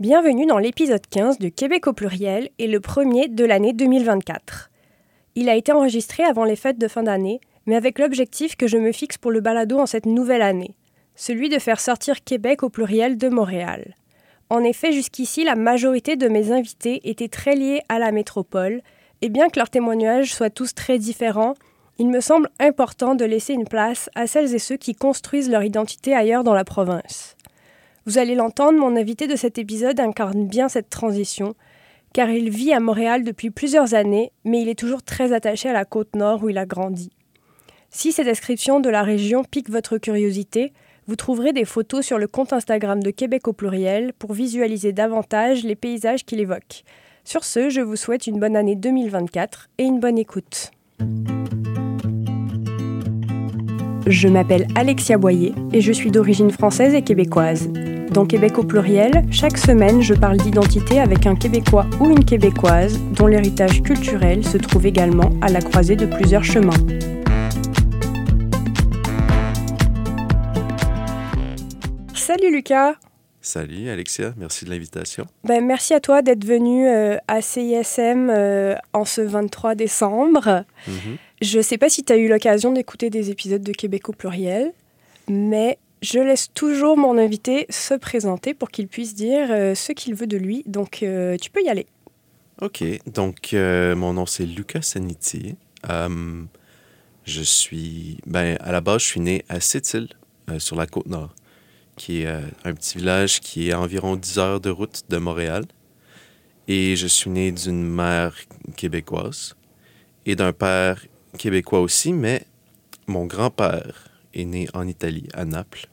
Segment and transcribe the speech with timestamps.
[0.00, 4.70] Bienvenue dans l'épisode 15 de Québec au pluriel et le premier de l'année 2024.
[5.34, 8.78] Il a été enregistré avant les fêtes de fin d'année, mais avec l'objectif que je
[8.78, 10.74] me fixe pour le balado en cette nouvelle année,
[11.16, 13.94] celui de faire sortir Québec au pluriel de Montréal.
[14.48, 18.80] En effet, jusqu'ici, la majorité de mes invités étaient très liés à la métropole,
[19.20, 21.52] et bien que leurs témoignages soient tous très différents,
[21.98, 25.62] il me semble important de laisser une place à celles et ceux qui construisent leur
[25.62, 27.36] identité ailleurs dans la province.
[28.10, 31.54] Vous allez l'entendre, mon invité de cet épisode incarne bien cette transition,
[32.12, 35.72] car il vit à Montréal depuis plusieurs années, mais il est toujours très attaché à
[35.72, 37.12] la côte nord où il a grandi.
[37.88, 40.72] Si ces descriptions de la région piquent votre curiosité,
[41.06, 45.62] vous trouverez des photos sur le compte Instagram de Québec au pluriel pour visualiser davantage
[45.62, 46.82] les paysages qu'il évoque.
[47.22, 50.72] Sur ce, je vous souhaite une bonne année 2024 et une bonne écoute.
[54.08, 57.70] Je m'appelle Alexia Boyer et je suis d'origine française et québécoise.
[58.12, 62.98] Dans Québec au pluriel, chaque semaine, je parle d'identité avec un Québécois ou une Québécoise
[63.12, 66.72] dont l'héritage culturel se trouve également à la croisée de plusieurs chemins.
[72.14, 72.96] Salut Lucas
[73.40, 75.26] Salut Alexia, merci de l'invitation.
[75.44, 80.64] Ben, merci à toi d'être venu euh, à CISM euh, en ce 23 décembre.
[80.88, 81.16] Mm-hmm.
[81.42, 84.12] Je ne sais pas si tu as eu l'occasion d'écouter des épisodes de Québec au
[84.12, 84.72] pluriel,
[85.28, 90.14] mais je laisse toujours mon invité se présenter pour qu'il puisse dire euh, ce qu'il
[90.14, 90.62] veut de lui.
[90.66, 91.86] Donc, tu peux y aller.
[92.62, 92.82] OK.
[93.06, 95.56] Donc, mon nom, c'est Lucas Saniti.
[95.88, 98.18] je suis...
[98.26, 100.08] Ben, à la base, je suis né à Sept-Îles,
[100.58, 101.34] sur la Côte-Nord
[102.00, 105.18] qui est euh, un petit village qui est à environ 10 heures de route de
[105.18, 105.66] Montréal.
[106.66, 108.34] Et je suis né d'une mère
[108.74, 109.54] québécoise
[110.24, 111.04] et d'un père
[111.36, 112.46] québécois aussi, mais
[113.06, 115.86] mon grand-père est né en Italie, à Naples.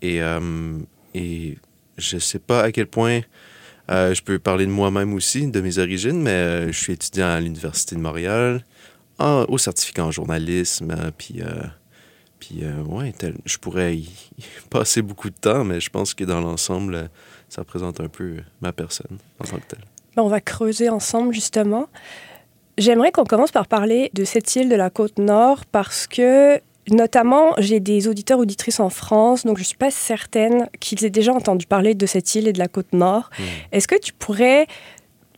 [0.00, 0.78] Et, euh,
[1.14, 1.58] et
[1.98, 3.20] je ne sais pas à quel point
[3.90, 7.40] euh, je peux parler de moi-même aussi, de mes origines, mais je suis étudiant à
[7.40, 8.64] l'Université de Montréal,
[9.18, 11.42] au certificat en journalisme, puis
[12.42, 14.10] puis, euh, ouais, je pourrais y
[14.70, 17.08] passer beaucoup de temps, mais je pense que dans l'ensemble,
[17.48, 19.84] ça représente un peu ma personne en tant que telle.
[20.16, 21.86] On va creuser ensemble, justement.
[22.78, 26.60] J'aimerais qu'on commence par parler de cette île de la côte nord parce que,
[26.90, 31.10] notamment, j'ai des auditeurs auditrices en France, donc je ne suis pas certaine qu'ils aient
[31.10, 33.30] déjà entendu parler de cette île et de la côte nord.
[33.38, 33.42] Hmm.
[33.72, 34.66] Est-ce que tu pourrais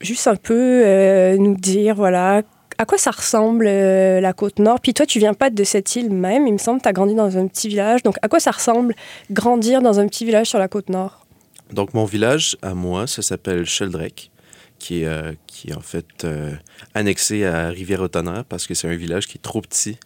[0.01, 2.43] juste un peu euh, nous dire, voilà,
[2.79, 4.81] à quoi ça ressemble euh, la côte nord?
[4.81, 7.15] Puis toi, tu viens pas de cette île même, il me semble, tu as grandi
[7.15, 8.03] dans un petit village.
[8.03, 8.95] Donc à quoi ça ressemble
[9.31, 11.27] grandir dans un petit village sur la côte nord?
[11.73, 14.31] Donc mon village, à moi, ça s'appelle Sheldrake,
[14.79, 16.53] qui est, euh, qui est en fait euh,
[16.95, 19.99] annexé à Rivière-au-Tonnerre parce que c'est un village qui est trop petit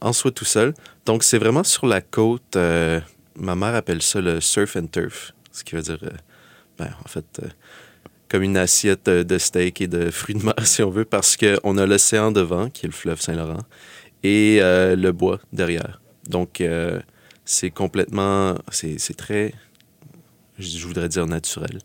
[0.00, 0.74] en soi tout seul.
[1.06, 2.56] Donc c'est vraiment sur la côte.
[2.56, 5.98] ma mère appelle ça le surf and turf, ce qui veut dire,
[6.78, 7.40] ben, en fait
[8.28, 11.78] comme une assiette de steak et de fruits de mer, si on veut, parce qu'on
[11.78, 13.62] a l'océan devant, qui est le fleuve Saint-Laurent,
[14.22, 16.00] et euh, le bois derrière.
[16.28, 17.00] Donc, euh,
[17.44, 18.56] c'est complètement.
[18.70, 19.54] C'est très.
[20.58, 21.78] Je voudrais dire naturel.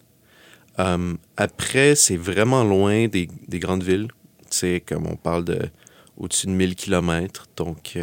[0.80, 4.08] Euh, après, c'est vraiment loin des, des, grandes villes.
[4.50, 5.60] C'est comme on parle de
[6.18, 7.48] au-dessus de 1000 km.
[7.56, 7.98] Donc,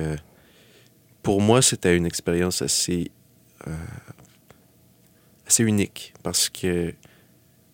[1.23, 3.11] pour moi, c'était une expérience assez.
[5.47, 6.95] assez unique parce que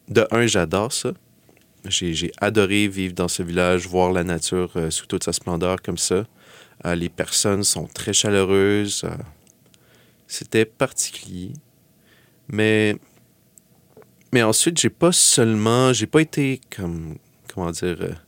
[0.09, 1.13] de un, j'adore ça.
[1.85, 5.99] J'ai adoré vivre dans ce village, voir la nature euh, sous toute sa splendeur comme
[5.99, 6.27] ça.
[6.85, 9.05] Euh, les personnes sont très chaleureuses.
[9.05, 9.17] Euh,
[10.27, 11.53] c'était particulier.
[12.49, 12.97] Mais,
[14.33, 15.93] mais ensuite, j'ai pas seulement.
[15.93, 17.19] J'ai pas été comme.
[17.53, 18.26] Comment dire.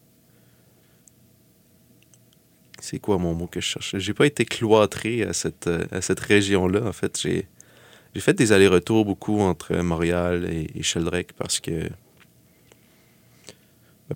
[2.89, 3.99] C'est quoi mon mot que je cherche?
[3.99, 6.87] J'ai pas été cloîtré à cette, à cette région-là.
[6.87, 7.47] En fait, j'ai
[8.15, 11.89] j'ai fait des allers-retours beaucoup entre Montréal et, Sheldrake parce que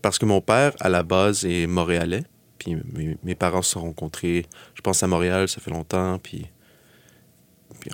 [0.00, 2.24] parce que mon père, à la base, est montréalais.
[2.58, 2.76] Puis
[3.22, 6.18] mes, parents se sont rencontrés, je pense, à Montréal, ça fait longtemps.
[6.18, 6.46] Puis,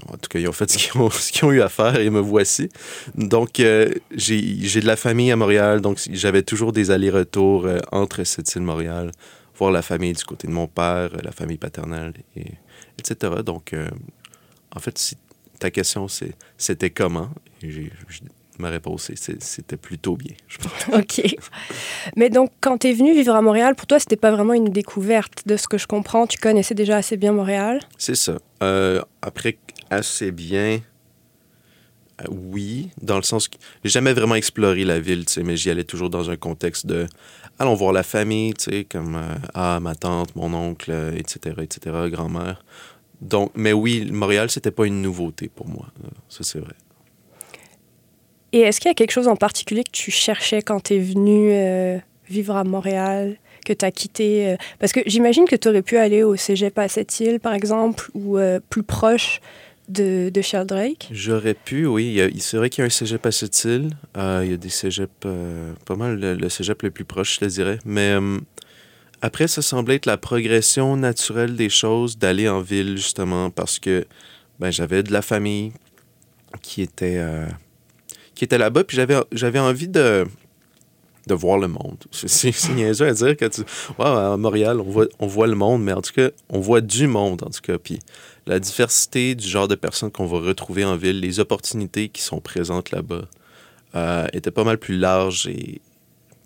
[0.06, 2.68] en tout cas, ils ont fait ce qu'ils ont, eu à faire et me voici.
[3.16, 8.22] Donc, euh, j'ai de la famille à Montréal, donc j'avais toujours des allers-retours euh, entre
[8.22, 9.10] cette île Montréal,
[9.58, 12.52] voir la famille du côté de mon père, la famille paternelle, et,
[12.98, 13.42] etc.
[13.44, 13.88] Donc, euh,
[14.74, 15.14] en fait,
[15.58, 16.06] ta question,
[16.56, 17.30] c'était comment?
[18.58, 20.34] ma réponse, c'était plutôt bien.
[20.92, 21.22] OK.
[22.16, 24.70] Mais donc, quand tu es venu vivre à Montréal, pour toi, c'était pas vraiment une
[24.70, 26.26] découverte de ce que je comprends.
[26.26, 27.80] Tu connaissais déjà assez bien Montréal?
[27.98, 28.38] C'est ça.
[28.62, 29.58] Euh, après,
[29.90, 30.80] assez bien,
[32.30, 36.10] oui, dans le sens que j'ai jamais vraiment exploré la ville, mais j'y allais toujours
[36.10, 37.06] dans un contexte de
[37.58, 41.96] allons voir la famille, tu sais, comme euh, ah, ma tante, mon oncle, etc., etc.,
[42.10, 42.64] grand-mère.
[43.20, 45.86] Donc, mais oui, Montréal, c'était pas une nouveauté pour moi.
[46.28, 46.74] Ça, c'est vrai.
[48.52, 50.98] Et est-ce qu'il y a quelque chose en particulier que tu cherchais quand tu es
[50.98, 51.98] venu euh,
[52.28, 55.98] vivre à Montréal, que tu as quitté euh, Parce que j'imagine que tu aurais pu
[55.98, 59.40] aller au cégep à Sept-Îles, par exemple, ou euh, plus proche
[59.88, 60.42] de, de.
[61.10, 62.20] J'aurais pu, oui.
[62.34, 63.90] Il, vrai qu'il y a un cégep à Sept-Îles.
[64.16, 65.26] il y a des cégeps,
[65.84, 67.78] pas mal le, cégep le plus proche, je te dirais.
[67.84, 68.16] Mais
[69.22, 74.06] après, ça semblait être la progression naturelle des choses d'aller en ville, justement, parce que
[74.60, 75.72] ben, j'avais de la famille
[76.62, 77.20] qui était
[78.38, 80.24] qui était là-bas, puis j'avais, j'avais envie de,
[81.26, 81.98] de voir le monde.
[82.12, 83.62] C'est, niaiseux à dire que tu.
[83.98, 87.08] à Montréal, on voit, on voit le monde, mais en tout cas, on voit du
[87.08, 87.78] monde, en tout cas.
[87.78, 87.98] Puis
[88.48, 92.40] la diversité du genre de personnes qu'on va retrouver en ville, les opportunités qui sont
[92.40, 93.26] présentes là-bas,
[93.94, 95.80] euh, étaient pas mal plus larges et.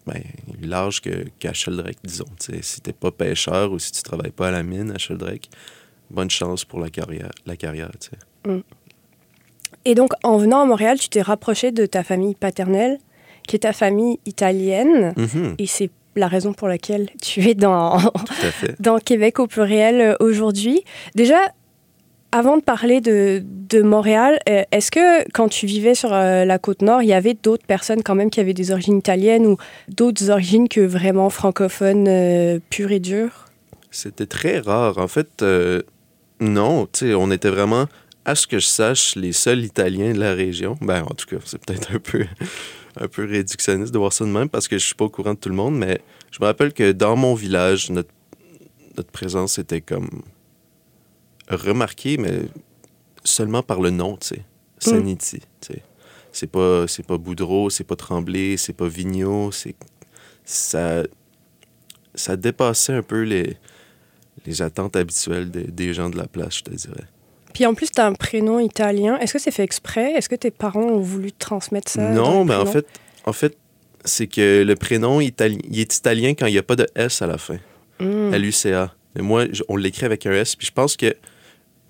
[0.05, 0.21] Ben,
[0.61, 2.27] larges que, qu'à Sheldrake, disons.
[2.61, 5.49] si t'es pas pêcheur ou si tu travailles pas à la mine à Sheldrake,
[6.11, 7.31] bonne chance pour la carrière.
[7.47, 7.89] La carrière
[8.45, 8.59] mm.
[9.85, 12.99] Et donc, en venant à Montréal, tu t'es rapproché de ta famille paternelle,
[13.47, 15.15] qui est ta famille italienne.
[15.17, 15.55] Mhm.
[15.59, 17.99] Et c'est la raison pour laquelle tu es dans,
[18.81, 20.83] dans Québec au pluriel euh, aujourd'hui.
[21.15, 21.53] Déjà,
[22.33, 23.43] avant de parler de,
[23.83, 27.35] Montréal, euh, est-ce que quand tu vivais sur euh, la côte nord, il y avait
[27.35, 29.57] d'autres personnes quand même qui avaient des origines italiennes ou
[29.89, 33.47] d'autres origines que vraiment francophones pures et dures?
[33.91, 34.99] C'était très rare.
[34.99, 35.43] En fait,
[36.41, 36.87] non.
[37.03, 37.87] On était vraiment
[38.25, 40.77] à ce que je sache, les seuls Italiens de la région.
[40.81, 42.25] Ben, en tout cas, c'est peut-être un peu,
[43.01, 45.35] un peu réductionniste de voir ça de même parce que je suis pas au courant
[45.35, 46.01] de tout le monde, mais
[46.31, 48.11] je me rappelle que dans mon village, notre,
[48.97, 50.09] notre présence était comme
[51.57, 52.41] remarquée, mais
[53.25, 54.37] seulement par le nom, tu sais.
[54.37, 54.43] Mm.
[54.79, 55.83] Sanity, tu sais.
[56.33, 59.75] C'est pas, c'est pas Boudreau, c'est pas Tremblay, c'est pas Vigneault, c'est...
[60.45, 61.05] Ça,
[62.15, 63.57] ça dépassait un peu les,
[64.47, 67.05] les attentes habituelles des gens de la place, je te dirais.
[67.53, 69.19] Puis en plus, tu as un prénom italien.
[69.19, 70.13] Est-ce que c'est fait exprès?
[70.13, 72.11] Est-ce que tes parents ont voulu transmettre ça?
[72.11, 72.87] Non, mais ben, en fait,
[73.27, 73.57] en fait
[74.05, 77.23] c'est que le prénom italien, il est italien quand il n'y a pas de S
[77.23, 77.59] à la fin.
[78.01, 78.35] Mm.
[78.35, 78.95] L-U-C-A.
[79.15, 80.57] Mais moi, on l'écrit avec un S.
[80.57, 81.15] Puis je pense que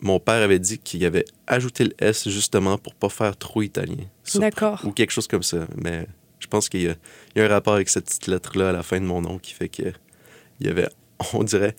[0.03, 4.05] mon père avait dit qu'il avait ajouté le S justement pour pas faire trop italien.
[4.35, 4.83] D'accord.
[4.85, 5.67] Ou quelque chose comme ça.
[5.77, 6.07] Mais
[6.41, 9.07] je pense qu'il y, a un rapport avec cette petite lettre-là à la fin de
[9.07, 9.95] mon nom qui fait qu'il
[10.61, 10.89] y avait,
[11.35, 11.77] on dirait,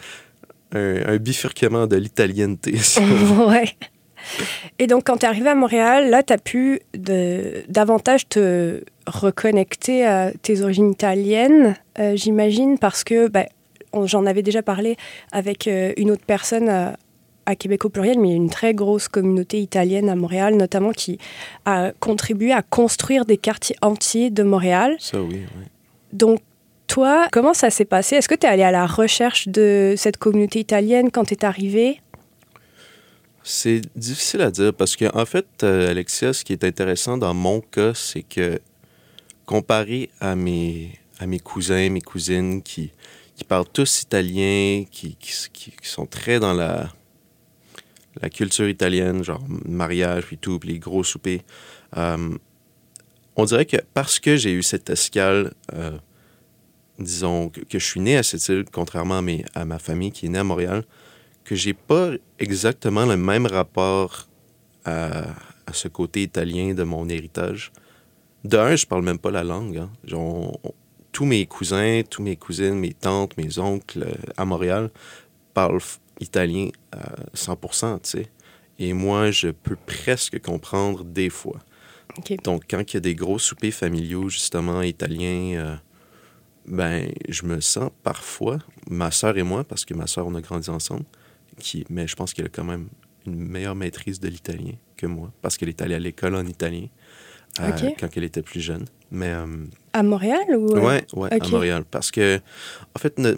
[0.72, 2.72] un, bifurquement de l'italienneté.
[3.48, 3.75] ouais.
[4.80, 8.81] Et donc, quand tu es arrivé à Montréal, là, tu as pu de, davantage te
[9.06, 13.46] reconnecter à tes origines italiennes, euh, j'imagine, parce que ben,
[14.06, 14.96] j'en avais déjà parlé
[15.34, 16.96] avec euh, une autre personne à,
[17.56, 20.92] Québec au pluriel, mais il y a une très grosse communauté italienne à Montréal, notamment
[20.92, 21.18] qui
[21.66, 24.95] a contribué à construire des quartiers entiers de Montréal.
[25.00, 25.66] Ça, oui, oui.
[26.13, 26.40] Donc,
[26.88, 28.16] toi, comment ça s'est passé?
[28.16, 31.45] Est-ce que tu es allé à la recherche de cette communauté italienne quand tu es
[31.45, 32.00] arrivé
[33.44, 37.34] C'est difficile à dire parce qu'en en fait, euh, Alexia, ce qui est intéressant dans
[37.34, 38.60] mon cas, c'est que
[39.46, 42.92] comparé à mes, à mes cousins, mes cousines qui,
[43.36, 46.92] qui parlent tous italien, qui, qui, sont très dans la,
[48.21, 51.42] la culture italienne, genre mariage, puis tout, puis les gros soupers,
[51.98, 52.38] euh,
[53.36, 55.98] on dirait que parce que j'ai eu cette escale euh,
[57.00, 59.21] disons, que, je suis né à cette île, contrairement
[59.56, 60.83] à, ma famille qui est née à Montréal,
[61.44, 64.27] que j'ai pas exactement le même rapport
[64.86, 65.25] à,
[65.71, 67.71] ce côté italien de mon héritage.
[68.44, 69.77] D'un, je parle même pas la langue.
[69.77, 69.89] Hein.
[71.12, 74.91] tous mes cousins, tous mes cousines, mes tantes, mes oncles euh, à Montréal
[75.53, 75.79] parlent
[76.24, 78.27] italien à 100%, tu sais.
[78.80, 81.60] Et moi, je peux presque comprendre des fois.
[82.44, 85.75] Donc, quand il y a des gros soupers familiaux, justement, italiens, euh,
[86.68, 90.42] ben, je me sens parfois, ma sœur et moi, parce que ma sœur, on a
[90.42, 91.06] grandi ensemble,
[91.60, 92.88] qui, mais je pense qu'elle a quand même
[93.25, 96.88] une meilleure maîtrise de l'italien que moi, parce qu'elle est allée à l'école en italien
[97.60, 98.86] euh, quand elle était plus jeune.
[99.12, 99.46] Mais, euh,
[99.94, 100.74] à Montréal ou...
[100.75, 101.84] Oui, ouais, à Montréal.
[101.89, 102.39] Parce que,
[102.96, 103.36] en fait, ne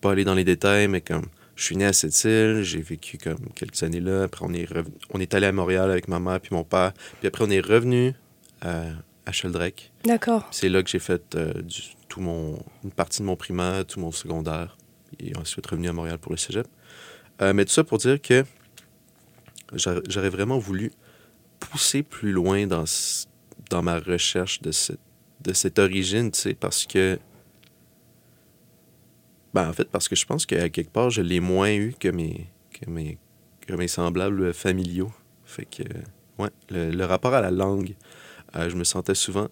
[0.00, 1.26] pas aller dans les détails, mais comme
[1.58, 4.22] je suis né à cette île, j'ai vécu comme quelques années là.
[4.22, 4.68] Après, on est,
[5.12, 6.92] on est allé à Montréal avec ma mère puis mon père.
[7.18, 8.14] Puis après, on est revenu
[8.64, 8.92] euh,
[9.26, 9.90] à Sheldrake.
[10.04, 10.46] D'accord.
[10.52, 14.12] C'est là que j'ai fait du, tout mon, une partie de mon primaire, tout mon
[14.12, 14.78] secondaire,
[15.18, 16.68] et ensuite revenu à Montréal pour le cégep.
[17.42, 18.44] Euh, mais tout ça pour dire que
[19.74, 20.92] j'aurais vraiment voulu
[21.58, 22.84] pousser plus loin dans,
[23.68, 25.00] dans ma recherche de cette,
[25.40, 27.18] de cette origine, tu sais, parce que.
[29.58, 32.06] Ben, en fait, parce que je pense qu'à quelque part, je l'ai moins eu que
[32.06, 33.18] mes, que mes,
[33.66, 35.10] que mes semblables familiaux.
[35.44, 35.82] Fait que,
[36.38, 37.96] ouais, le, rapport à la langue,
[38.54, 39.48] euh, je me sentais souvent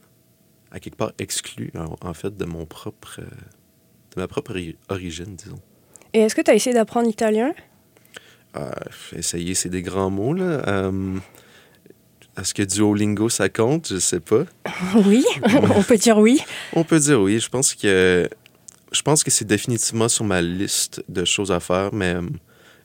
[0.71, 3.19] à quelque part exclu, en, fait, de mon propre.
[3.19, 3.25] Euh,
[4.15, 4.57] de ma propre
[4.89, 5.59] origine, disons.
[6.13, 7.53] Et est-ce que tu as essayé d'apprendre l'italien?
[8.57, 8.71] Euh,
[9.13, 10.63] essayer, c'est des grands mots, là.
[10.69, 11.19] Euh,
[12.39, 13.89] est-ce que Duolingo, ça compte?
[13.89, 14.45] Je sais pas.
[15.05, 15.25] oui,
[15.75, 16.41] on peut dire oui.
[16.75, 17.41] On peut dire oui.
[17.41, 18.29] Je pense que
[18.97, 22.23] je pense que c'est définitivement sur ma liste de choses à faire, mais euh,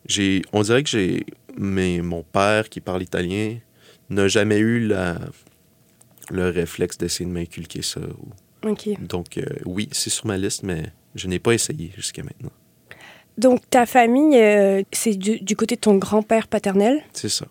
[0.05, 1.25] j'ai, on dirait que j'ai,
[1.57, 3.57] mais mon père qui parle italien
[4.09, 5.19] n'a jamais eu la,
[6.29, 8.01] le réflexe d'essayer de m'inculquer ça.
[8.99, 10.83] Donc euh, oui, c'est sur ma liste, mais
[11.15, 12.51] je n'ai pas essayé jusqu'à maintenant.
[13.37, 17.01] Donc ta famille, euh, c'est du, du côté de ton grand-père paternel?
[17.13, 17.45] C'est ça.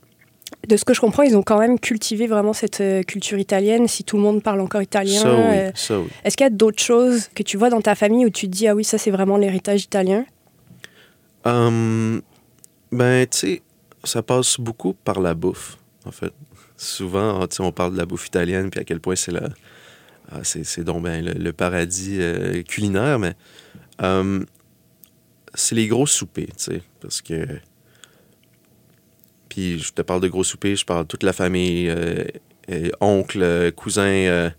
[0.68, 3.88] De ce que je comprends, ils ont quand même cultivé vraiment cette euh, culture italienne,
[3.88, 5.22] si tout le monde parle encore italien.
[5.24, 6.08] Oui, euh, oui.
[6.22, 8.52] Est-ce qu'il y a d'autres choses que tu vois dans ta famille où tu te
[8.52, 10.24] dis, ah oui, ça c'est vraiment l'héritage italien?
[11.44, 12.20] Hum,
[12.92, 13.62] ben, tu sais,
[14.04, 16.32] ça passe beaucoup par la bouffe, en fait.
[16.76, 19.48] Souvent, tu sais, on parle de la bouffe italienne, puis à quel point c'est la...
[20.30, 23.32] ah, c'est, donc ben, le, le paradis euh, culinaire, mais
[24.02, 24.44] hum,
[25.54, 27.46] c'est les gros soupers, tu sais, parce que...
[29.50, 31.92] Puis je te parle de gros soupers, je parle de toute la famille,
[32.70, 34.50] euh, oncle, euh, cousin, euh,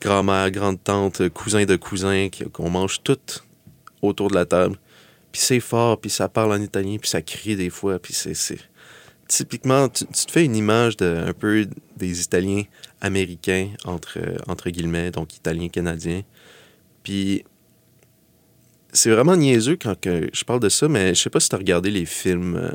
[0.00, 3.44] grand-mère, grande-tante, cousin de cousin, qu'on mange toutes
[4.02, 4.76] autour de la table.
[5.30, 8.34] Puis c'est fort, puis ça parle en italien, puis ça crie des fois, puis c'est...
[9.28, 12.64] Typiquement, tu, te fais une image un peu des Italiens
[13.00, 16.22] américains, entre, entre guillemets, donc Italiens-Canadiens.
[17.02, 17.44] Puis
[18.92, 21.54] c'est vraiment niaiseux quand que je parle de ça, mais je sais pas si tu
[21.54, 22.70] as regardé les films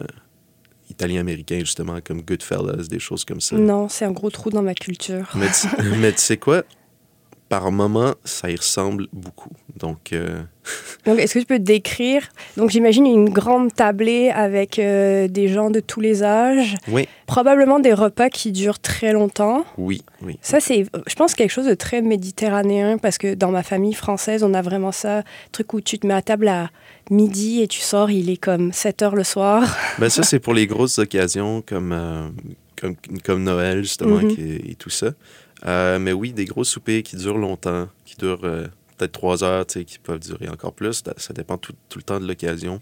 [0.89, 3.57] italiens-américains, justement, comme Goodfellas, des choses comme ça.
[3.57, 5.29] Non, c'est un gros trou dans ma culture.
[5.35, 5.67] Mais tu,
[5.99, 6.63] mais tu sais quoi?
[7.49, 9.51] Par moment, ça y ressemble beaucoup.
[9.77, 10.41] Donc, euh,
[11.05, 12.23] Donc, est-ce que tu peux décrire?
[12.57, 17.79] Donc, j'imagine une grande tablée avec euh, des gens de tous les âges, oui, probablement
[17.79, 19.65] des repas qui durent très longtemps.
[19.77, 20.37] oui, oui.
[20.41, 24.43] Ça, c'est, je pense, quelque chose de très méditerranéen parce que dans ma famille française,
[24.43, 25.23] on a vraiment ça,
[25.53, 26.69] truc où tu te mets à table à
[27.09, 29.63] midi et tu sors, il est comme 7 heures le soir.
[29.99, 32.27] Ben ça, c'est pour les grosses occasions comme, euh,
[32.79, 34.35] comme, comme Noël, justement, Mhm.
[34.37, 35.11] et tout ça.
[35.65, 39.65] Euh, mais oui, des gros soupers qui durent longtemps, qui durent euh, peut-être trois heures,
[39.65, 41.03] qui peuvent durer encore plus.
[41.17, 42.81] Ça- dépend tout, le temps de l'occasion.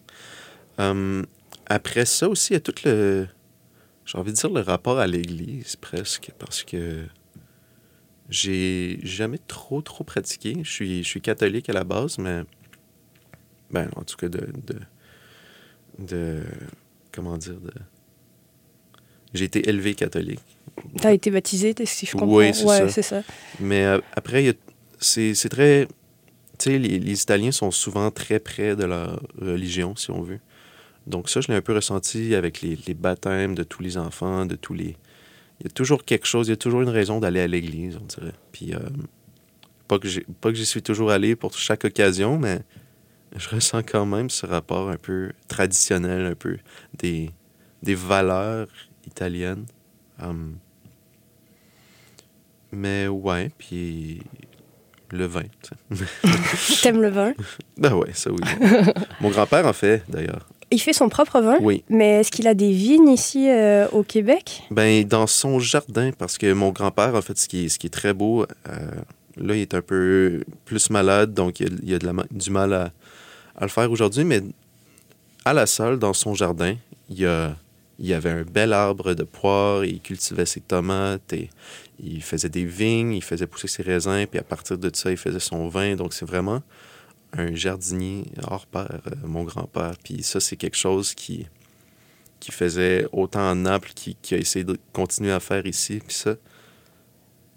[0.80, 1.24] Euh,
[1.68, 3.28] après ça aussi, il y a tout le...
[4.06, 7.06] J'ai envie de dire le rapport à l'Église, presque, parce que
[8.30, 10.58] j'ai jamais trop, trop pratiqué.
[10.64, 12.44] Je suis, je suis catholique à la base, mais...
[13.72, 14.48] Ben, en tout cas, de...
[15.98, 16.44] de,
[17.12, 17.56] comment dire...
[19.38, 20.40] j'ai été élevé catholique.
[21.02, 22.36] T'as été baptisé, si je comprends.
[22.36, 23.24] Oui, c'est ouais, ça.
[23.60, 24.56] Mais euh, après,
[25.00, 25.88] c'est très.
[26.58, 30.40] Tu sais, les, les Italiens sont souvent très près de leur religion, si on veut.
[31.06, 34.46] Donc, ça, je l'ai un peu ressenti avec les, les baptêmes de tous les enfants,
[34.46, 34.96] de tous les.
[35.60, 37.98] Il y a toujours quelque chose, il y a toujours une raison d'aller à l'église,
[38.02, 38.34] on dirait.
[38.52, 38.80] Puis, euh,
[39.88, 42.60] pas que j'ai- pas que j'y suis toujours allé pour chaque occasion, mais
[43.36, 46.58] je ressens quand même ce rapport un peu traditionnel, un peu
[46.98, 47.30] des,
[47.84, 48.68] des valeurs
[49.08, 49.66] italiennes.
[50.22, 50.56] Hum.
[52.72, 54.22] mais ouais, puis
[55.12, 55.44] le vin.
[55.90, 56.82] tu sais.
[56.84, 57.34] T'aimes le vin?
[57.78, 58.40] Ben ouais, ça oui.
[59.22, 60.48] Mon grand-père en fait, d'ailleurs.
[60.72, 61.84] Il fait son propre vin, Oui.
[61.90, 64.64] mais est-ce qu'il a des vignes ici euh, au Québec?
[64.72, 67.86] Ben, dans son jardin, parce que mon grand-père, en fait, ce qui est, ce qui
[67.88, 68.90] est très beau, euh,
[69.38, 72.06] là, il est un peu plus malade, donc il y a, il y a de
[72.06, 72.92] la ma- du mal à,
[73.56, 74.42] à le faire aujourd'hui, mais
[75.46, 76.76] à la salle, dans son jardin,
[77.10, 77.56] il y, a,
[78.00, 81.34] il avait un bel arbre de poires, il cultivait ses tomates,
[82.00, 85.18] il faisait des vignes, il faisait pousser ses raisins, puis à partir de ça, il
[85.18, 86.62] faisait son vin, donc c'est vraiment
[87.38, 89.94] un jardinier hors pair, euh, mon grand-père.
[90.04, 91.48] Puis ça, c'est quelque chose qui,
[92.40, 96.00] qui faisait autant en Naples, qui, qui a essayé de continuer à faire ici.
[96.06, 96.36] Puis ça,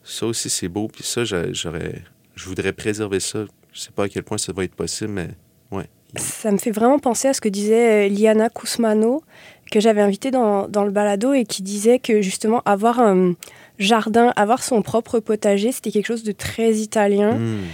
[0.02, 0.88] ça aussi, c'est beau.
[0.88, 2.02] Puis ça, j'a- j'aurais,
[2.35, 3.45] je voudrais préserver ça.
[3.73, 5.28] Je sais pas à quel point ça va être possible, mais
[5.71, 5.88] ouais.
[6.16, 9.23] Ça me fait vraiment penser à ce que disait euh, Liana Kousmano,
[9.71, 13.35] que j'avais invitée dans, dans le balado et qui disait que justement avoir un
[13.79, 17.65] jardin, avoir son propre potager, c'était quelque chose de très italien Hmm.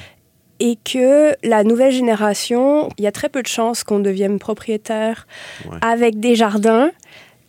[0.61, 5.27] et que la nouvelle génération, il y a très peu de chances qu'on devienne propriétaire
[5.71, 5.79] Ouais.
[5.81, 6.91] avec des jardins.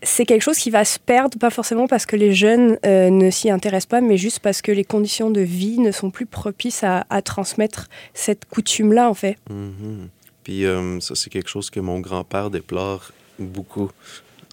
[0.03, 3.31] C'est quelque chose qui va se perdre, pas forcément parce que les jeunes euh, ne
[3.31, 6.83] s'y intéressent pas, mais juste parce que les conditions de vie ne sont plus propices
[6.83, 9.37] à, à transmettre cette coutume-là, en fait.
[9.49, 10.09] Mhm.
[10.43, 13.89] Puis euh, ça, c'est quelque chose que mon grand-père déplore beaucoup.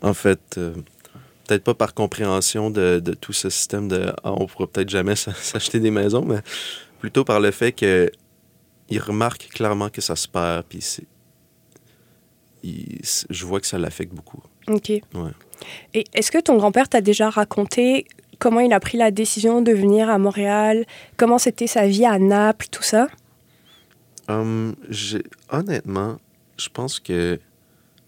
[0.02, 0.75] En fait, euh,
[1.47, 5.14] peut-être pas par compréhension de, de tout ce système de ah, on pourra peut-être jamais
[5.16, 6.40] s'acheter des maisons, mais
[7.00, 8.11] plutôt par le fait que
[8.88, 10.64] il remarque clairement que ça se perd.
[10.68, 10.80] Puis
[12.62, 14.42] il- je vois que ça l'affecte beaucoup.
[14.68, 14.88] Ok.
[14.90, 15.02] Ouais.
[15.94, 18.06] Et est-ce que ton grand-père t'a déjà raconté
[18.38, 20.85] comment il a pris la décision de venir à Montréal,
[21.16, 23.09] comment c'était sa vie à Naples, tout ça?
[24.28, 24.75] Hum,
[25.50, 26.16] honnêtement,
[26.56, 27.38] je pense que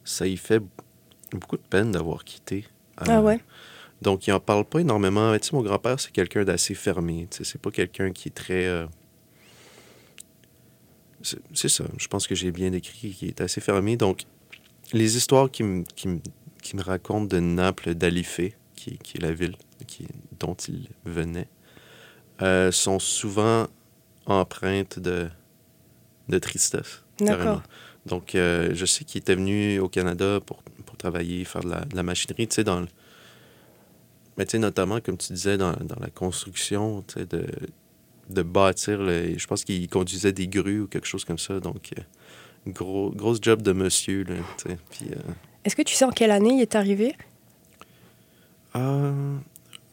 [0.04, 0.60] ça y fait
[1.38, 2.64] beaucoup de peine d'avoir quitté.
[2.96, 3.40] Ah Euh, ouais?
[4.02, 5.32] Donc, il n'en parle pas énormément.
[5.38, 7.26] Tu sais, mon grand-père, c'est quelqu'un d'assez fermé.
[7.30, 8.66] Tu sais, c'est pas quelqu'un qui est très.
[8.66, 8.86] euh,
[11.54, 11.84] c'est ça.
[11.96, 13.96] Je pense que j'ai bien décrit, qui est assez fermé.
[13.96, 14.24] Donc,
[14.92, 16.08] les histoires qui me qui
[16.62, 19.54] qui me racontent de Naples, d'Alifé, qui, qui est la ville
[19.86, 20.06] qui,
[20.40, 21.48] dont il venait,
[22.42, 23.66] euh, sont souvent
[24.26, 25.28] empreintes de,
[26.30, 27.02] de tristesse.
[27.20, 27.62] D'accord.
[28.06, 31.80] Donc, euh, je sais qu'il était venu au Canada pour, pour travailler, faire de la,
[31.84, 32.88] de la machinerie, tu sais, dans le-
[34.36, 37.46] Mais tu sais, notamment, comme tu disais, dans, dans la construction, tu sais, de,
[38.30, 41.90] de bâtir, le- je pense qu'il conduisait des grues ou quelque chose comme ça, donc...
[41.98, 42.02] euh,
[42.66, 44.78] Gros, grosse job de monsieur, là, tu sais.
[44.90, 45.32] Puis, euh,
[45.66, 47.14] Est-ce que tu sais en quelle année il est arrivé?
[48.72, 49.12] Ah,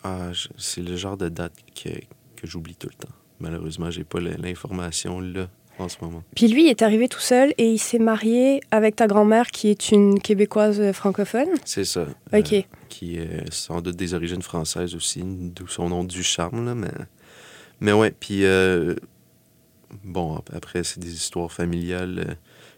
[0.04, 3.14] ah, c'est le genre de date que, que j'oublie tout le temps.
[3.42, 5.50] Malheureusement, j'ai pas l'information là,
[5.82, 6.24] en ce moment.
[6.36, 9.70] Puis lui, il est arrivé tout seul et il s'est marié avec ta grand-mère qui
[9.70, 11.50] est une québécoise francophone.
[11.66, 12.06] C'est ça.
[12.34, 12.54] Ok.
[12.54, 16.76] Euh, qui est sans doute des origines françaises aussi, d'où son nom du charme, là,
[16.76, 16.92] mais...
[17.80, 18.46] Mais ouais, puis...
[18.46, 18.96] euh,
[20.04, 22.34] bon, ap- après, c'est des histoires familiales euh,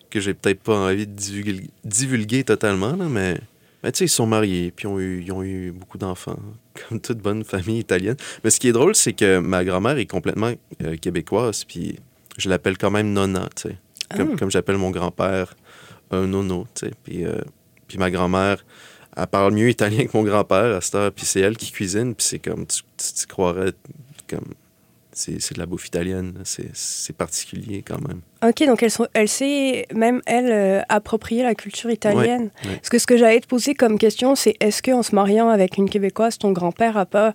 [0.10, 3.39] que j'ai peut-être pas envie de divulguer, divulguer totalement, là, mais...
[3.86, 6.39] Tu sais, ils sont mariés, puis ils ont eu, ils ont eu beaucoup d'enfants,
[6.89, 8.15] comme toute bonne famille italienne.
[8.43, 11.98] Mais ce qui est drôle, c'est que ma grand-mère est complètement euh, québécoise, puis
[12.37, 13.75] je l'appelle quand même Nonna, tu sais.
[14.15, 14.37] Comme, Ah.
[14.37, 15.55] comme j'appelle mon grand-père
[16.11, 16.93] un nono, tu sais.
[17.03, 17.41] Puis, euh,
[17.87, 18.63] puis ma grand-mère,
[19.17, 22.13] elle parle mieux italien que mon grand-père à cette heure, puis c'est elle qui cuisine,
[22.13, 23.71] puis c'est comme, tu, tu- tu croirais,
[24.29, 24.53] comme,
[25.11, 28.21] c'est c'est de la bouffe italienne, c'est c'est particulier quand même.
[28.47, 32.49] Ok, donc elle, sont- elle s'est même, elle, euh, approprié la culture italienne.
[32.63, 32.75] Ouais, ouais.
[32.77, 35.77] Parce que ce que j'allais te poser comme question, c'est est-ce qu'en se mariant avec
[35.77, 37.33] une Québécoise, ton grand-père a pas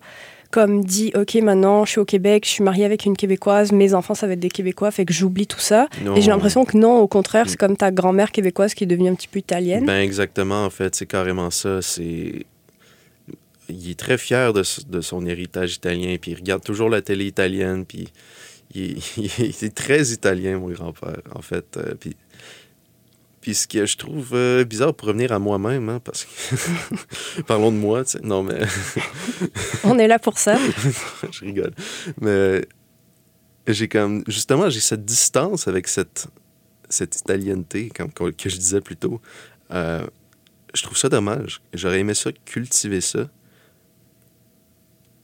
[0.50, 3.92] comme dit, ok, maintenant je suis au Québec, je suis mariée avec une Québécoise, mes
[3.94, 5.88] enfants ça va être des Québécois, fait que j'oublie tout ça.
[6.04, 7.66] Non, Et j'ai l'impression que non, au contraire, c'est Mm.
[7.66, 9.84] comme ta grand-mère québécoise qui est devenue un petit peu italienne.
[9.86, 11.82] Ben exactement, en fait, c'est carrément ça.
[11.82, 12.46] C'est
[13.70, 14.62] il est très fier de
[15.02, 18.08] son héritage italien, puis il regarde toujours la télé italienne, puis
[18.74, 21.76] il, il est très italien, mon grand-père, en fait.
[21.76, 22.16] euh, puis,
[23.40, 27.70] puis ce que je trouve euh, bizarre pour revenir à moi-même, hein, parce que parlons
[27.72, 28.20] de moi, tu sais.
[28.22, 28.60] Non, mais
[29.84, 30.58] On est là pour ça.
[31.30, 31.72] je rigole.
[32.20, 32.66] Mais
[33.66, 36.26] j'ai comme justement j'ai cette distance avec cette
[36.88, 39.20] cette italienneté comme que je disais plus tôt.
[39.70, 40.06] Euh,
[40.74, 41.60] je trouve ça dommage.
[41.74, 43.28] J'aurais aimé ça cultiver ça.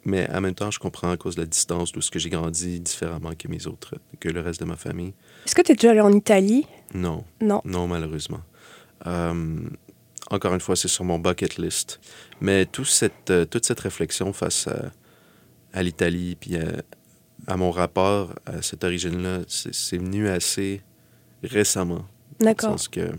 [0.07, 2.29] Mais en même temps, je comprends à cause de la distance d'où ce que j'ai
[2.31, 5.14] grandi différemment que mes autres, que le reste de ma famille.
[5.47, 6.67] Est-ce que tu es déjà allé en Italie?
[6.93, 7.62] Non, Non.
[7.64, 8.43] non, malheureusement.
[9.07, 9.61] Euh,
[10.31, 12.01] encore une fois, c'est sur mon bucket list.
[12.40, 14.90] Mais tout cette, euh, toute cette réflexion face à,
[15.73, 16.67] à l'Italie, puis à,
[17.47, 20.83] à mon rapport à cette origine-là, c'est c'est venu assez
[21.43, 21.97] récemment.
[21.97, 22.07] Dans
[22.40, 22.71] le D'accord.
[22.73, 23.11] sens que,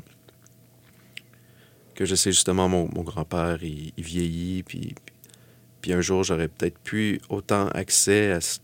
[1.95, 5.14] que je sais justement, mon, mon grand-père, il, il vieillit, puis, puis
[5.93, 8.59] un jour, j'aurais peut-être pu autant accès à, ce-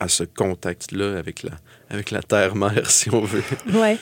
[0.00, 1.52] à ce contact-là avec la,
[1.90, 3.42] avec la terre-mère, si on veut.
[3.72, 3.98] Ouais.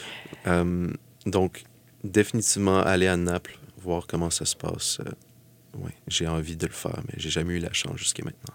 [0.46, 0.88] Euh,
[1.26, 1.64] donc,
[2.04, 4.98] définitivement, aller à Naples, voir comment ça se passe.
[5.00, 8.54] euh, ouais, j'ai envie de le faire, mais j'ai jamais eu la chance jusqu'à maintenant.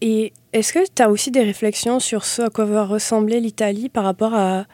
[0.00, 3.88] Et est-ce que tu as aussi des réflexions sur ce à quoi va ressembler l'Italie
[3.88, 4.64] par rapport à,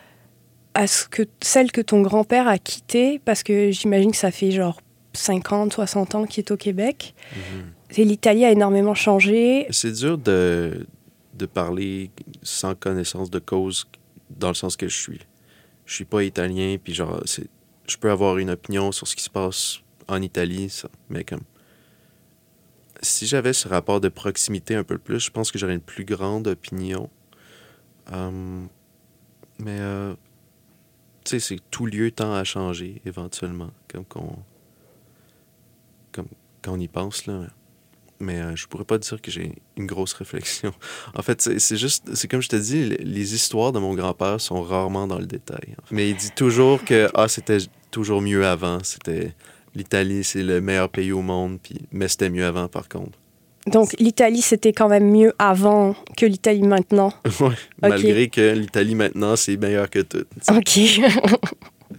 [0.75, 3.21] à ce que, celle que ton grand-père a quittée?
[3.25, 4.81] Parce que j'imagine que ça fait genre
[5.15, 7.15] 50, 60 ans qu'il est au Québec.
[7.97, 9.67] Et l'Italie a énormément changé.
[9.71, 10.87] C'est dur de,
[11.35, 12.11] de parler
[12.43, 13.87] sans connaissance de cause
[14.31, 15.21] dans le sens que je suis.
[15.87, 17.47] Je suis pas italien, puis genre, c'est,
[17.87, 21.43] je peux avoir une opinion sur ce qui se passe en Italie, ça, mais comme.
[23.03, 26.07] Si j'avais ce rapport de proximité un peu plus, je pense que j'aurais une plus
[26.07, 27.11] grande opinion.
[28.11, 28.69] Hum,
[29.59, 30.15] mais, euh,
[31.25, 34.37] tu sais, c'est tout lieu tend à changer éventuellement, comme qu'on.
[36.15, 36.29] Comme
[36.63, 37.41] quand on y pense, là.
[38.21, 40.73] Mais euh, je pourrais pas dire que j'ai une grosse réflexion.
[41.15, 44.63] En fait, c'est juste, c'est comme je te dis, les- histoires de mon grand-père sont
[44.63, 45.75] rarement dans le détail.
[45.91, 47.59] Mais il dit toujours que ah, c'était
[47.91, 48.79] toujours mieux avant.
[48.85, 49.35] C'était
[49.75, 51.59] l'Italie, c'est le meilleur pays au monde.
[51.61, 53.19] Puis, mais c'était mieux avant, par contre.
[53.67, 57.13] Donc l'Italie, c'était quand même mieux avant que l'Italie maintenant.
[57.41, 60.25] Ouais, Malgré que l'Italie maintenant, c'est meilleur que tout.
[60.51, 61.01] Ok.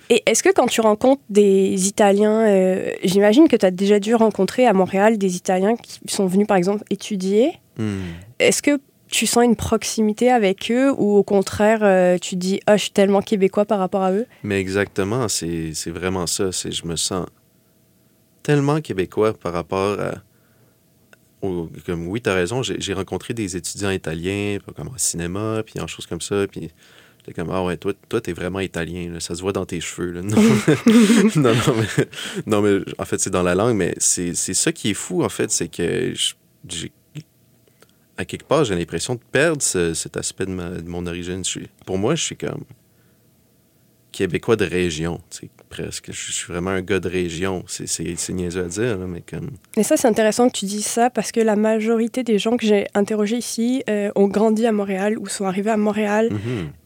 [0.10, 4.13] Et est-ce que quand tu rencontres des Italiens, euh, j'imagine que tu as déjà dû
[4.15, 7.54] rencontrer à Montréal des Italiens qui sont venus par exemple étudier.
[7.78, 8.00] Hmm.
[8.39, 12.76] Est-ce que tu sens une proximité avec eux ou au contraire euh, tu dis ah
[12.78, 14.26] je suis tellement québécois par rapport à eux?
[14.43, 16.52] Mais exactement, c'est c'est vraiment ça.
[16.52, 17.26] C'est je me sens
[18.43, 20.15] tellement québécois par rapport à.
[21.41, 25.62] au- comme, oui, tu as raison, j'ai j'ai rencontré des étudiants italiens, comme en cinéma,
[25.65, 26.45] puis en choses comme ça.
[26.48, 26.71] Puis
[27.26, 29.20] T'es comme, ah ouais, toi, toi t'es vraiment italien, là.
[29.20, 30.22] ça se voit dans tes cheveux.
[30.22, 30.36] Non.
[31.36, 32.06] non, mais,
[32.46, 35.30] non, mais en fait, c'est dans la langue, mais c'est ça qui est fou, en
[35.30, 36.14] fait, c'est que
[36.68, 36.92] j'ai.
[38.18, 41.44] À quelque part, j'ai l'impression de perdre ce- cet aspect de, ma- de mon origine.
[41.44, 42.64] Je pour moi, je suis comme
[44.17, 46.10] québécois de région, tu sais, presque.
[46.12, 47.63] Je suis vraiment un gars de région.
[47.67, 49.49] C'est c'est- c'est niaiseux à dire, mais comme.
[49.75, 52.65] Et ça, c'est intéressant que tu dises ça parce que la majorité des gens que
[52.65, 56.39] j'ai interrogés ici euh, ont grandi à Montréal ou sont arrivés à Montréal Mhm.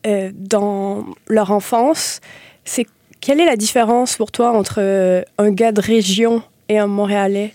[0.08, 2.20] euh, dans leur enfance.
[2.66, 2.88] C'est
[3.22, 7.54] quelle est la différence pour toi entre euh, un gars de région et un Montréalais?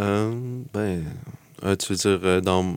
[0.00, 0.32] Euh,
[0.74, 1.02] ben,
[1.78, 2.76] tu veux dire dans.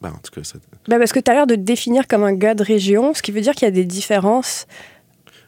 [0.00, 0.58] Ben, en tout cas, ça,
[0.88, 3.20] ben Parce que tu as l'air de te définir comme un gars de région, ce
[3.20, 4.66] qui veut dire qu'il y a des différences.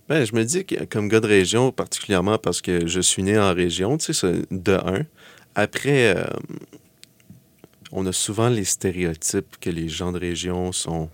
[0.08, 3.38] Ben, je me dis que comme gars de région, particulièrement parce que je suis né
[3.38, 5.04] en région, tu sais, de un.
[5.54, 6.24] Après, euh,
[7.92, 11.10] on a souvent les stéréotypes que les gens de région sont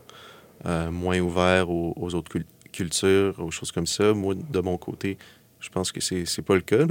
[0.66, 4.14] euh, moins ouverts aux, autres cul- cultures, aux choses comme ça.
[4.14, 5.18] Moi, de mon côté,
[5.60, 6.86] je pense que c'est c'est pas le cas.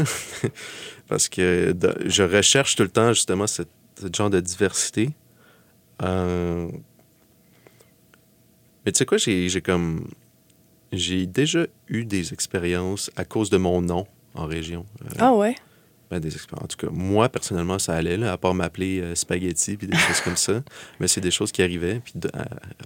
[1.08, 3.64] parce que je recherche tout le temps justement ce
[4.16, 5.12] genre de diversité.
[6.04, 6.70] Euh,
[8.86, 10.08] Mais tu sais quoi, j'ai comme
[10.92, 14.86] j'ai déjà eu des expériences à cause de mon nom en région.
[15.04, 15.56] Euh, Ah ouais?
[16.10, 16.64] ben, des expériences.
[16.64, 19.98] En tout cas, moi, personnellement, ça allait, là, à part m'appeler euh, Spaghetti puis des
[19.98, 20.64] choses comme ça.
[21.00, 22.00] Mais c'est des choses qui arrivaient.
[22.00, 22.32] Puis de-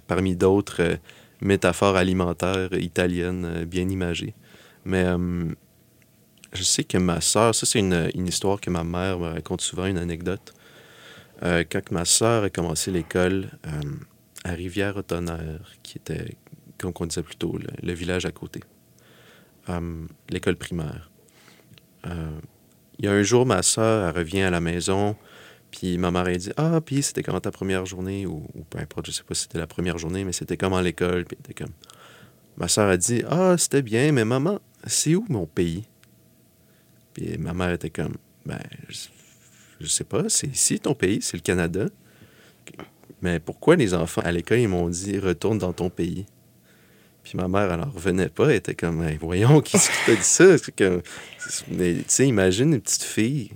[0.08, 0.96] parmi d'autres euh,
[1.40, 4.34] métaphores alimentaires italiennes bien imagées.
[4.84, 5.04] Mais
[6.52, 9.60] je sais que ma sœur, ça, c'est une, une histoire que ma mère me raconte
[9.60, 10.52] souvent, une anecdote.
[11.40, 13.48] Quand ma sœur a commencé l'école
[14.44, 16.36] à Rivière-au-Tonnerre, qui était,
[16.90, 18.60] comme on disait plus tôt, le, village à côté,
[19.68, 21.10] Euh, l'école primaire.
[22.06, 22.40] Euh,
[22.98, 25.16] il y a un jour, ma soeur, revient à la maison,
[25.70, 29.06] puis ma mère, elle dit Ah, puis c'était comment ta première journée ou, peu importe,
[29.06, 31.24] je sais pas si c'était la première journée, mais c'était comment l'école?
[31.24, 31.72] Puis était comme.
[32.56, 35.84] Ma soeur a dit Ah, c'était bien, mais maman, c'est où mon pays
[37.14, 39.08] Puis ma mère était comme Ben, je,
[39.80, 41.86] je sais pas, c'est ici ton pays, c'est le Canada.
[43.22, 46.26] Mais pourquoi les enfants à l'école, ils m'ont dit Retourne dans ton pays
[47.22, 48.48] puis ma mère, elle en revenait pas.
[48.50, 49.72] Elle était comme, Hey, voyons, qui
[50.06, 50.58] t'a dit ça?
[50.58, 51.02] C'est comme-
[51.70, 53.50] Mais tu sais, imagine une petite fille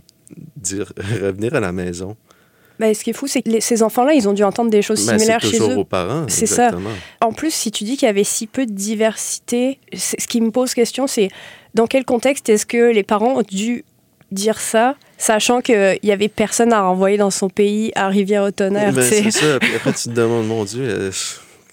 [0.57, 2.17] dire, revenir à la maison.
[2.79, 4.83] ben, Ce qui est fou, c'est que les- ces enfants-là, ils ont dû entendre des
[4.83, 5.77] choses Ben, similaires chez eux.
[5.79, 6.27] aux parents.
[6.29, 6.71] C'est ça.
[7.21, 10.51] En plus, si tu dis qu'il y avait si peu de diversité, ce qui me
[10.51, 11.29] pose question, c'est
[11.75, 13.85] dans quel contexte est-ce que les parents ont dû
[14.33, 19.03] dire ça, sachant qu'il y avait personne à renvoyer dans son pays à Rivière-au-Tonnerre, Ben,
[19.03, 19.59] c'est ça.
[19.61, 21.11] Puis après, tu te demandes, mon Dieu,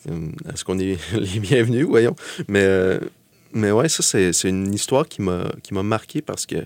[0.05, 2.15] est-ce qu'on est les bienvenus, voyons.
[2.47, 2.99] Mais, euh,
[3.53, 6.65] mais ouais, ça, c'est c'est une histoire qui m'a qui m'a marqué parce que,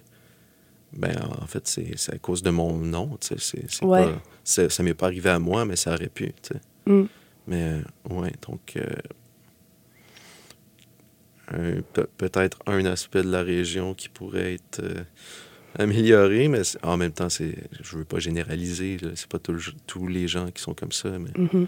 [0.94, 3.36] ben, en fait, c'est c'est à cause de mon nom, tu sais.
[3.40, 4.06] c'est- c'est Ouais.
[4.06, 4.22] pas-
[4.70, 6.62] Ça m'est pas arrivé à moi, mais ça aurait pu, tu sais.
[6.92, 7.06] Mm.
[7.48, 7.82] Mais, euh,
[8.16, 8.78] ouais, donc,
[11.54, 11.82] euh,
[12.18, 15.04] peut-être un aspect de la région qui pourrait être euh,
[15.80, 20.28] amélioré, mais en même temps, c'est je veux pas généraliser, c'est pas tout tous les
[20.28, 21.68] gens qui sont comme ça, mais Mhm.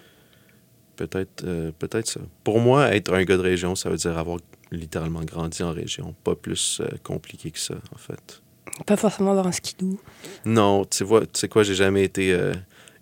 [1.08, 2.20] Peut-être euh, peut-être ça.
[2.44, 4.38] Pour moi, être un gars de région, ça veut dire avoir
[4.72, 8.42] littéralement grandi en région, pas plus euh, compliqué que ça, en fait.
[8.86, 10.00] Pas forcément dans un skidoo.
[10.46, 12.54] Non, tu vois, tu sais quoi, j'ai jamais été euh,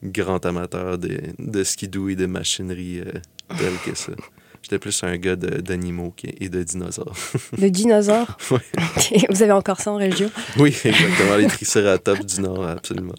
[0.03, 3.11] grand amateur de, de skidoo et de machinerie euh,
[3.57, 4.13] tel que ça.
[4.61, 7.15] J'étais plus un gars d'animaux et de dinosaures.
[7.57, 8.37] De dinosaures?
[8.51, 10.29] Ok, Vous avez encore ça en région?
[10.57, 13.15] oui, exactement, les tricératops du Nord, absolument.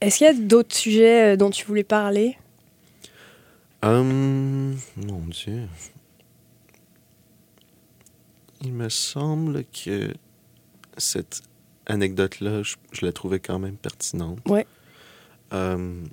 [0.00, 2.36] Est-ce qu'il y a d'autres sujets dont tu voulais parler?
[3.82, 5.68] Hum, mon Dieu.
[8.62, 10.12] Il me semble que
[10.96, 11.42] cette
[11.86, 14.40] anecdote-là, je, je la trouvais quand même pertinente.
[14.46, 14.66] Ouais.
[15.52, 16.08] Hum,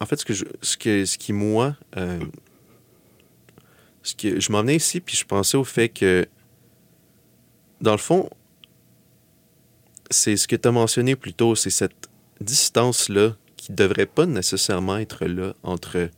[0.00, 2.18] en fait, ce, que je, ce, que, ce qui, moi, euh,
[4.02, 6.26] ce que, je m'en venais ici, puis je pensais au fait que,
[7.82, 8.28] dans le fond,
[10.10, 12.08] c'est ce que tu as mentionné plus tôt, c'est cette
[12.40, 16.10] distance-là qui devrait pas nécessairement être là entre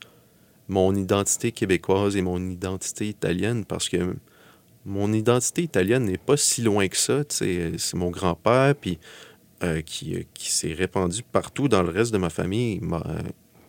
[0.72, 4.16] mon identité québécoise et mon identité italienne parce que
[4.84, 7.22] mon identité italienne n'est pas si loin que ça.
[7.28, 8.74] sais, C'est mon grand-père
[9.62, 13.22] euh, qui, euh, qui s'est répandu partout dans le reste de ma famille euh,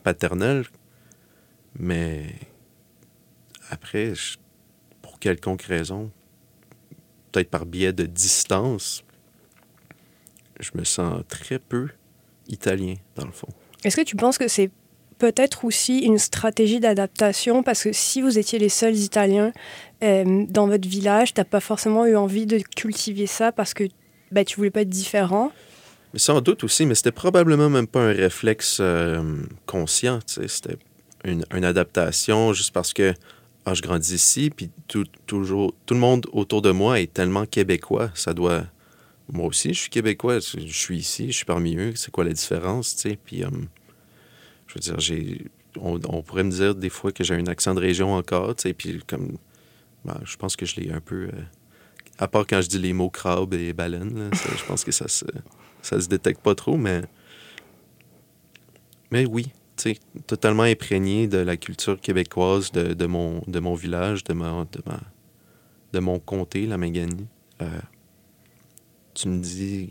[0.04, 0.66] paternelle.
[1.78, 2.34] Mais
[3.70, 4.14] après,
[5.02, 6.10] pour quelconque raison,
[7.32, 9.04] peut-être par biais de distance,
[10.60, 11.90] je me sens très peu
[12.48, 13.50] italien, dans le fond.
[13.84, 14.72] Est-ce que tu penses que c'est
[15.18, 19.52] peut-être aussi une stratégie d'adaptation parce que si vous étiez les seuls Italiens
[20.04, 23.86] euh, dans votre village, t'as pas forcément eu envie de cultiver ça parce que
[24.32, 25.52] bah, tu voulais pas être différent.
[26.16, 30.20] Sans doute aussi, mais c'était probablement même pas un réflexe euh, conscient.
[30.28, 30.78] C'était
[31.24, 33.14] une, adaptation juste parce que
[33.66, 37.46] ah, je grandis ici, puis tout, toujours, tout le monde autour de moi est tellement
[37.46, 38.12] québécois.
[38.14, 38.64] Ça doit.
[39.32, 40.40] Moi aussi, je suis québécois.
[40.40, 41.94] Je suis ici, je suis parmi eux.
[41.96, 42.96] C'est quoi la différence?
[43.24, 43.48] Puis, euh,
[44.74, 45.46] je veux dire, j'ai.
[45.80, 48.74] On, pourrait me dire des fois que j'ai un accent de région encore, tu sais,
[48.74, 49.38] puis comme.
[50.06, 51.26] Ben, je pense que je l'ai un peu.
[51.26, 51.42] Euh,
[52.20, 55.26] à part quand je dis les mots crabe et baleine, je pense que ça se,
[55.82, 57.02] ça se détecte pas trop, mais.
[59.12, 59.52] Mais oui,
[60.26, 64.82] totalement imprégné de la culture québécoise de, de, mon, de mon village, de, ma, de,
[64.86, 65.00] ma,
[65.94, 67.28] de mon comté, la Méganie.
[67.62, 67.80] Euh,
[69.14, 69.90] tu me dis,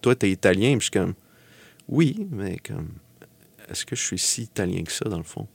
[0.00, 1.14] toi, t'es italien, puis je suis comme,
[1.88, 2.90] oui, mais comme,
[3.70, 5.46] est-ce que je suis si italien que ça, dans le fond?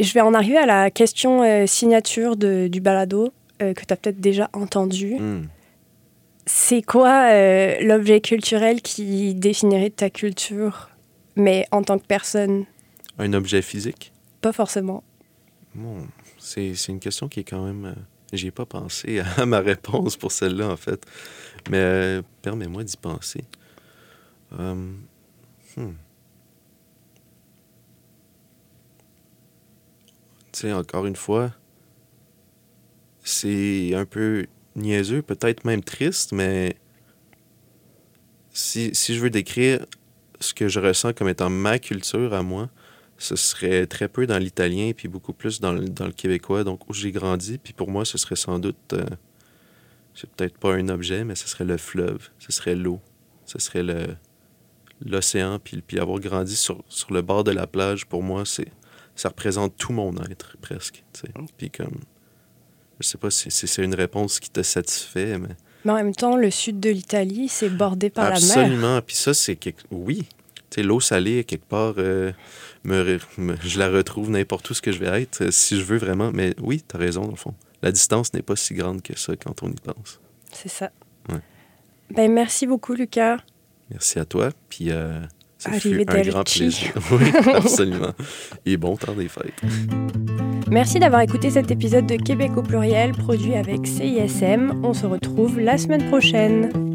[0.00, 3.92] Je vais en arriver à la question euh, signature de, du balado, euh, que tu
[3.92, 5.16] as peut-être déjà entendu.
[5.16, 5.46] Hmm.
[6.46, 7.30] C'est quoi
[7.80, 10.90] l'objet culturel qui définirait ta culture,
[11.36, 12.66] mais en tant que personne?
[13.18, 14.12] Un objet physique?
[14.40, 15.02] Pas forcément.
[15.74, 16.06] Bon,
[16.38, 17.86] c'est une question qui est quand même...
[17.86, 17.94] Euh,
[18.32, 21.06] J'y ai pas pensé à ma réponse pour celle-là, en fait.
[21.70, 23.44] Mais euh, permets-moi d'y penser.
[24.58, 24.74] Euh,
[25.76, 25.92] hmm.
[30.60, 31.52] Sais, encore une fois,
[33.22, 36.76] c'est un peu niaiseux, peut-être même triste, mais
[38.52, 39.84] si, je veux décrire
[40.40, 42.68] ce que je ressens comme étant ma culture à moi,
[43.18, 46.88] ce serait très peu dans l'italien, puis beaucoup plus dans le, dans le québécois, donc
[46.88, 47.58] où j'ai grandi.
[47.58, 49.06] Puis pour moi, ce serait sans doute, euh,
[50.14, 53.00] c'est peut-être pas un objet, mais ce serait le fleuve, ce serait l'eau,
[53.44, 54.16] ce serait le
[55.04, 58.68] l'océan, puis, puis avoir grandi sur, sur le bord de la plage, pour moi, c'est
[59.14, 61.04] ça représente tout mon être, presque.
[61.56, 62.00] Puis comme,
[63.00, 65.54] je sais pas si, c'est une réponse qui te satisfait, mais...
[65.84, 68.42] Mais en même temps, le sud de l'Italie, c'est bordé par la mer.
[68.42, 69.02] Absolument.
[69.02, 69.56] Puis ça, c'est...
[69.56, 69.82] Quelque...
[69.90, 70.26] Oui.
[70.70, 72.32] Tu sais, l'eau salée, quelque part, euh,
[72.84, 76.30] je la retrouve n'importe où ce que je vais être, euh, si je veux vraiment.
[76.32, 77.54] Mais oui, tu as raison, dans le fond.
[77.82, 80.20] La distance n'est pas si grande que ça quand on y pense.
[80.52, 80.90] C'est ça.
[82.10, 83.38] Ben, merci beaucoup, Lucas.
[83.90, 84.50] Merci à toi.
[84.70, 85.20] Puis, euh,
[85.64, 86.92] ça fut un grand plaisir.
[87.12, 88.12] oui, absolument.
[88.66, 89.60] Et bon temps des fêtes.
[90.70, 94.80] Merci d'avoir écouté cet épisode de Québec au pluriel produit avec CISM.
[94.82, 96.93] On se retrouve la semaine prochaine.